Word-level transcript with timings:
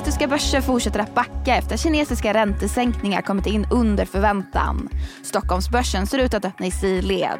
Asiatiska 0.00 0.28
börser 0.28 0.60
fortsätter 0.60 1.00
att 1.00 1.14
backa 1.14 1.56
efter 1.56 1.74
att 1.74 1.80
kinesiska 1.80 2.34
räntesänkningar 2.34 3.22
kommit 3.22 3.46
in 3.46 3.66
under 3.70 4.04
förväntan. 4.04 4.88
Stockholmsbörsen 5.24 6.06
ser 6.06 6.18
ut 6.18 6.34
att 6.34 6.44
öppna 6.44 6.66
i 6.66 6.70
sidled. 6.70 7.38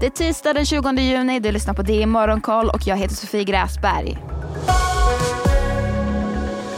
Det 0.00 0.06
är 0.06 0.10
tisdag 0.10 0.52
den 0.52 0.66
20 0.66 0.90
juni, 0.90 1.40
du 1.40 1.52
lyssnar 1.52 1.74
på 1.74 1.82
DI 1.82 2.06
Morgonkoll 2.06 2.68
och 2.68 2.86
jag 2.86 2.96
heter 2.96 3.14
Sofie 3.14 3.44
Gräsberg. 3.44 4.18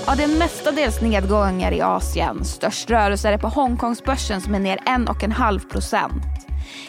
Ja, 0.06 0.14
det 0.16 0.22
är 0.22 0.38
mestadels 0.38 1.00
nedgångar 1.00 1.72
i 1.72 1.80
Asien. 1.80 2.44
Störst 2.44 2.90
rörelse 2.90 3.28
är 3.28 3.32
det 3.32 3.38
på 3.38 3.48
Hongkongsbörsen 3.48 4.40
som 4.40 4.54
är 4.54 4.60
ner 4.60 4.76
1,5 4.76 5.70
procent. 5.70 6.24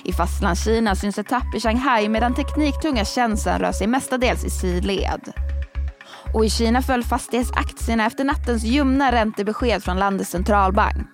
I 0.03 0.13
fastlandskina 0.13 0.95
syns 0.95 1.20
ett 1.20 1.27
tapp 1.27 1.55
i 1.55 1.59
Shanghai 1.59 2.09
medan 2.09 2.35
tekniktunga 2.35 3.05
tjänsten 3.05 3.59
rör 3.59 3.71
sig 3.71 3.88
mestadels 3.88 4.44
i 4.45 4.49
sidled. 4.49 5.34
Och 6.38 6.46
i 6.46 6.50
Kina 6.50 6.82
föll 6.82 7.04
fastighetsaktierna 7.04 8.05
efter 8.05 8.23
nattens 8.23 8.64
ljumna 8.64 9.12
räntebesked 9.12 9.84
från 9.84 10.00
landets 10.00 10.30
centralbank. 10.30 11.08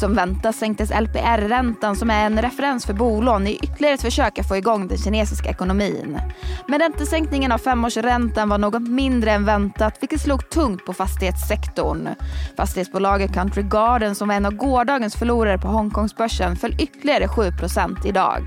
Som 0.00 0.14
väntat 0.14 0.56
sänktes 0.56 0.90
LPR-räntan 0.90 1.96
som 1.96 2.10
är 2.10 2.26
en 2.26 2.42
referens 2.42 2.86
för 2.86 2.92
bolån 2.92 3.46
i 3.46 3.58
ytterligare 3.62 3.94
ett 3.94 4.02
försök 4.02 4.38
att 4.38 4.48
få 4.48 4.56
igång 4.56 4.88
den 4.88 4.98
kinesiska 4.98 5.50
ekonomin. 5.50 6.20
Men 6.68 6.80
räntesänkningen 6.80 7.52
av 7.52 7.58
femårsräntan 7.58 8.48
var 8.48 8.58
något 8.58 8.88
mindre 8.88 9.32
än 9.32 9.44
väntat 9.44 9.98
vilket 10.00 10.20
slog 10.20 10.50
tungt 10.50 10.86
på 10.86 10.92
fastighetssektorn. 10.92 12.08
Fastighetsbolaget 12.56 13.34
Country 13.34 13.62
Garden 13.62 14.14
som 14.14 14.28
var 14.28 14.34
en 14.34 14.46
av 14.46 14.54
gårdagens 14.54 15.16
förlorare 15.16 15.58
på 15.58 15.68
Hongkongsbörsen 15.68 16.56
föll 16.56 16.76
ytterligare 16.80 17.26
7% 17.26 18.06
idag. 18.06 18.42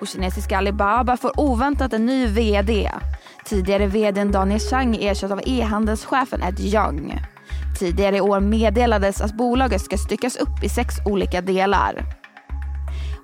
Och 0.00 0.08
kinesiska 0.08 0.58
Alibaba 0.58 1.16
får 1.16 1.40
oväntat 1.40 1.92
en 1.92 2.06
ny 2.06 2.26
VD. 2.26 2.90
Tidigare 3.48 3.86
vdn 3.86 4.32
Daniel 4.32 4.60
Chang 4.60 4.96
ersätts 4.96 5.32
av 5.32 5.40
e-handelschefen 5.46 6.42
Ed 6.42 6.60
Young. 6.60 7.20
Tidigare 7.78 8.16
i 8.16 8.20
år 8.20 8.40
meddelades 8.40 9.20
att 9.20 9.36
bolaget 9.36 9.82
ska 9.82 9.98
styckas 9.98 10.36
upp 10.36 10.64
i 10.64 10.68
sex 10.68 10.94
olika 11.04 11.40
delar. 11.40 12.04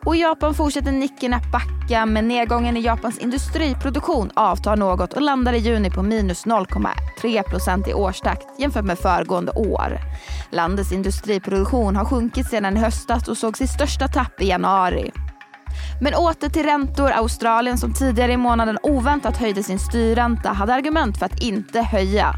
Och 0.04 0.16
I 0.16 0.20
Japan 0.20 0.54
fortsätter 0.54 0.92
Nikkei 0.92 1.32
att 1.32 1.52
backa 1.52 2.06
men 2.06 2.28
nedgången 2.28 2.76
i 2.76 2.80
Japans 2.80 3.18
industriproduktion 3.18 4.30
avtar 4.34 4.76
något 4.76 5.12
och 5.12 5.22
landar 5.22 5.52
i 5.52 5.58
juni 5.58 5.90
på 5.90 6.02
minus 6.02 6.46
0,3 6.46 7.42
procent 7.42 7.88
i 7.88 7.94
årstakt 7.94 8.46
jämfört 8.58 8.84
med 8.84 8.98
föregående 8.98 9.52
år. 9.52 9.98
Landets 10.50 10.92
industriproduktion 10.92 11.96
har 11.96 12.04
sjunkit 12.04 12.50
sedan 12.50 12.76
i 12.76 12.80
höstas 12.80 13.28
och 13.28 13.36
såg 13.36 13.56
sitt 13.56 13.70
största 13.70 14.08
tapp 14.08 14.40
i 14.40 14.46
januari. 14.46 15.12
Men 16.04 16.14
åter 16.14 16.48
till 16.48 16.62
räntor. 16.62 17.10
Australien 17.10 17.78
som 17.78 17.92
tidigare 17.92 18.32
i 18.32 18.36
månaden 18.36 18.78
oväntat 18.82 19.36
höjde 19.36 19.62
sin 19.62 19.78
styrränta 19.78 20.48
hade 20.48 20.74
argument 20.74 21.18
för 21.18 21.26
att 21.26 21.42
inte 21.42 21.80
höja. 21.80 22.34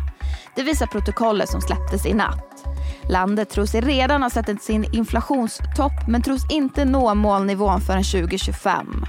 Det 0.56 0.62
visar 0.62 0.86
protokollet 0.86 1.48
som 1.48 1.60
släpptes 1.60 2.06
i 2.06 2.14
natt. 2.14 2.64
Landet 3.10 3.50
tror 3.50 3.66
sig 3.66 3.80
redan 3.80 4.22
ha 4.22 4.30
sett 4.30 4.62
sin 4.62 4.94
inflationstopp 4.94 6.08
men 6.08 6.22
tros 6.22 6.50
inte 6.50 6.84
nå 6.84 7.14
målnivån 7.14 7.80
förrän 7.80 8.04
2025. 8.04 9.04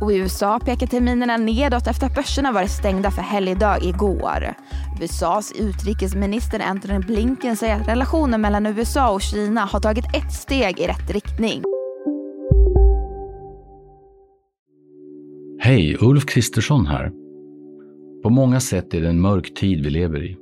Och 0.00 0.12
I 0.12 0.16
USA 0.16 0.60
pekar 0.60 0.86
terminerna 0.86 1.36
nedåt 1.36 1.86
efter 1.86 2.06
att 2.06 2.14
börserna 2.14 2.52
varit 2.52 2.70
stängda 2.70 3.10
för 3.10 3.22
helgdag 3.22 3.78
igår. 3.82 4.54
USAs 5.00 5.52
utrikesminister 5.52 6.60
Antony 6.60 6.98
Blinken 6.98 7.56
säger 7.56 7.80
att 7.80 7.88
relationen 7.88 8.40
mellan 8.40 8.66
USA 8.66 9.10
och 9.10 9.22
Kina 9.22 9.64
har 9.64 9.80
tagit 9.80 10.04
ett 10.14 10.32
steg 10.32 10.80
i 10.80 10.86
rätt 10.86 11.10
riktning. 11.10 11.62
Hej, 15.64 15.96
Ulf 16.00 16.26
Kristersson 16.26 16.86
här. 16.86 17.12
På 18.22 18.30
många 18.30 18.60
sätt 18.60 18.94
är 18.94 19.00
det 19.00 19.08
en 19.08 19.20
mörk 19.20 19.54
tid 19.54 19.84
vi 19.84 19.90
lever 19.90 20.24
i. 20.24 20.36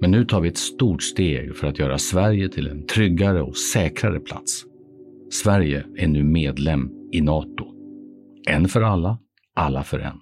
Men 0.00 0.10
nu 0.10 0.24
tar 0.24 0.40
vi 0.40 0.48
ett 0.48 0.58
stort 0.58 1.02
steg 1.02 1.56
för 1.56 1.66
att 1.66 1.78
göra 1.78 1.98
Sverige 1.98 2.48
till 2.48 2.68
en 2.68 2.86
tryggare 2.86 3.42
och 3.42 3.56
säkrare 3.56 4.20
plats. 4.20 4.64
Sverige 5.32 5.84
är 5.96 6.08
nu 6.08 6.24
medlem 6.24 6.90
i 7.12 7.20
Nato. 7.20 7.66
En 8.48 8.68
för 8.68 8.82
alla, 8.82 9.18
alla 9.54 9.84
för 9.84 9.98
en. 9.98 10.20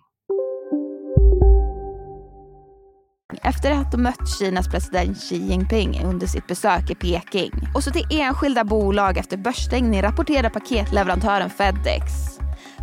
Efter 3.42 3.70
att 3.70 3.92
ha 3.92 3.98
mött 3.98 4.38
Kinas 4.38 4.68
president 4.68 5.18
Xi 5.18 5.36
Jinping 5.36 6.00
under 6.04 6.26
sitt 6.26 6.46
besök 6.46 6.90
i 6.90 6.94
Peking. 6.94 7.52
Och 7.74 7.84
så 7.84 7.90
till 7.90 8.06
enskilda 8.10 8.64
bolag 8.64 9.18
efter 9.18 9.36
börsstängning 9.36 10.02
rapporterar 10.02 10.50
paketleverantören 10.50 11.50
Fedex. 11.50 12.41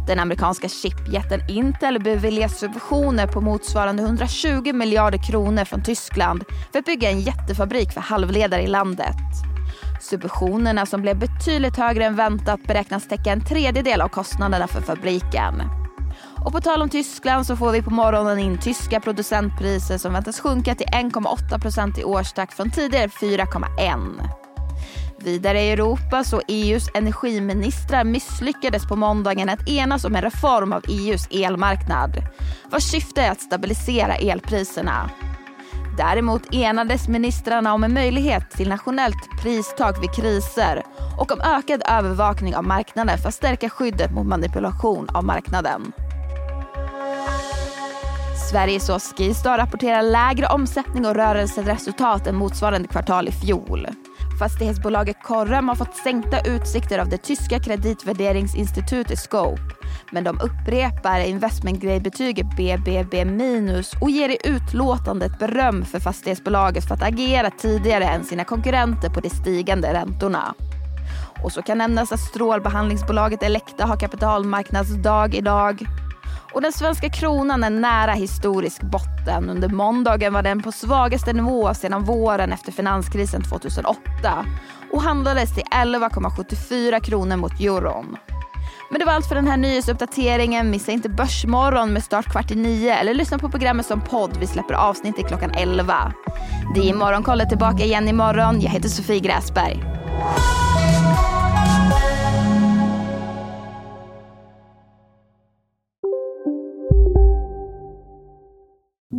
Den 0.10 0.20
amerikanska 0.20 0.70
chipjätten 0.70 1.50
Intel 1.50 2.00
beviljas 2.00 2.60
subventioner 2.60 3.28
på 3.28 3.42
motsvarande 3.42 4.04
120 4.04 4.74
miljarder 4.74 5.18
kronor 5.18 5.66
från 5.66 5.84
Tyskland 5.84 6.44
för 6.72 6.80
att 6.80 6.86
bygga 6.86 7.10
en 7.10 7.22
jättefabrik 7.22 7.92
för 7.92 8.02
halvledare 8.02 8.62
i 8.62 8.68
landet. 8.68 9.16
Subventionerna 10.02 10.86
som 10.86 11.02
blev 11.02 11.20
betydligt 11.20 11.78
högre 11.78 12.06
än 12.06 12.16
väntat 12.16 12.64
beräknas 12.64 13.08
täcka 13.08 13.32
en 13.32 13.46
tredjedel 13.46 14.02
av 14.02 14.08
kostnaderna 14.08 14.68
för 14.68 14.82
fabriken. 14.82 15.62
Och 16.46 16.52
på 16.52 16.62
tal 16.62 16.82
om 16.82 16.90
Tyskland 16.90 17.46
så 17.46 17.56
får 17.56 17.72
vi 17.72 17.82
på 17.82 17.90
morgonen 17.90 18.40
in 18.40 18.58
tyska 18.58 19.00
producentpriser 19.00 19.98
som 19.98 20.14
väntas 20.14 20.40
sjunka 20.40 20.76
till 20.76 20.88
1,8% 20.88 22.00
i 22.00 22.04
årstakt 22.04 22.54
från 22.54 22.72
tidigare 22.72 23.08
4,1. 23.08 24.49
Vidare 25.24 25.62
i 25.62 25.72
Europa 25.72 26.24
så 26.24 26.42
EUs 26.48 26.90
energiministrar 26.94 28.04
misslyckades 28.04 28.88
på 28.88 28.96
måndagen 28.96 29.50
att 29.50 29.70
enas 29.70 30.06
om 30.06 30.16
en 30.16 30.22
reform 30.22 30.74
av 30.74 30.84
EUs 30.88 31.28
elmarknad 31.32 32.24
vars 32.72 32.84
syfte 32.84 33.22
är 33.22 33.32
att 33.32 33.42
stabilisera 33.42 34.16
elpriserna. 34.16 35.10
Däremot 35.98 36.54
enades 36.54 37.08
ministrarna 37.08 37.74
om 37.74 37.84
en 37.84 37.94
möjlighet 37.94 38.52
till 38.52 38.70
nationellt 38.70 39.42
pristak 39.42 40.04
vid 40.04 40.14
kriser 40.16 40.84
och 41.20 41.32
om 41.32 41.42
ökad 41.42 41.82
övervakning 41.86 42.56
av 42.56 42.64
marknaden 42.64 43.18
för 43.18 43.28
att 43.28 43.36
stärka 43.36 43.70
skyddet 43.70 44.12
mot 44.12 44.28
manipulation 44.28 45.10
av 45.10 45.24
marknaden. 45.24 45.92
Sveriges 48.52 48.90
och 48.90 49.02
Skistar 49.02 49.58
rapporterar 49.58 50.02
lägre 50.02 50.48
omsättning 50.48 51.06
och 51.06 51.16
rörelseresultat 51.16 52.28
än 52.28 52.36
motsvarande 52.36 52.88
kvartal 52.88 53.28
i 53.28 53.32
fjol. 53.32 53.88
Fastighetsbolaget 54.40 55.24
Correm 55.24 55.68
har 55.68 55.76
fått 55.76 55.96
sänkta 55.96 56.40
utsikter 56.40 57.00
av 57.00 57.10
det 57.10 57.18
tyska 57.18 57.60
kreditvärderingsinstitutet 57.60 59.20
Scope. 59.20 59.62
Men 60.12 60.24
de 60.24 60.40
upprepar 60.42 61.20
investmentgradebetyget 61.20 62.46
BBB 62.58 63.26
minus 63.26 63.94
och 64.02 64.10
ger 64.10 64.30
i 64.30 64.38
utlåtandet 64.44 65.40
beröm 65.40 65.86
för 65.86 66.00
fastighetsbolaget 66.00 66.88
för 66.88 66.96
att 66.96 67.04
agera 67.04 67.52
tidigare 67.52 68.04
än 68.04 68.24
sina 68.24 68.44
konkurrenter 68.44 69.10
på 69.10 69.20
de 69.20 69.30
stigande 69.30 69.94
räntorna. 69.94 70.54
Och 71.44 71.52
så 71.52 71.62
kan 71.62 71.78
nämnas 71.78 72.12
att 72.12 72.20
strålbehandlingsbolaget 72.20 73.44
Elekta 73.44 73.86
har 73.86 73.98
kapitalmarknadsdag 73.98 75.36
idag. 75.36 75.86
Och 76.54 76.62
den 76.62 76.72
svenska 76.72 77.10
kronan 77.10 77.64
är 77.64 77.70
nära 77.70 78.12
historisk 78.12 78.82
botten. 78.82 79.50
Under 79.50 79.70
måndagen 79.70 80.34
var 80.34 80.44
den 80.44 80.62
på 80.62 80.72
svagaste 80.72 81.34
nivå 81.34 81.74
sedan 81.74 82.04
våren 82.04 82.52
efter 82.52 82.72
finanskrisen 82.72 83.42
2008 83.42 84.46
och 84.92 85.02
handlades 85.02 85.56
till 85.56 85.64
11,74 85.64 87.00
kronor 87.00 87.36
mot 87.36 87.60
euron. 87.60 88.18
Men 88.92 89.00
det 89.00 89.06
var 89.06 89.14
allt 89.14 89.26
för 89.26 89.36
den 89.36 89.48
här 89.48 89.58
nyhetsuppdateringen. 89.58 90.70
Missa 90.72 90.92
inte 90.92 91.10
Börsmorgon 91.10 91.94
med 91.94 92.04
start 92.04 92.26
kvart 92.26 92.52
i 92.52 92.56
nio 92.56 92.96
eller 92.96 93.14
lyssna 93.14 93.40
på 93.40 93.50
programmet 93.50 93.86
som 93.86 94.02
podd. 94.02 94.38
Vi 94.40 94.48
släpper 94.48 94.74
avsnitt 94.74 95.20
i 95.20 95.24
klockan 95.24 95.52
11. 95.52 96.14
Det 96.76 96.90
är 96.90 96.94
Morgonkollet 96.94 97.50
tillbaka 97.50 97.84
igen 97.84 98.08
imorgon. 98.08 98.62
Jag 98.62 98.70
heter 98.70 98.90
Sofie 98.90 99.20
Gräsberg. 99.20 99.84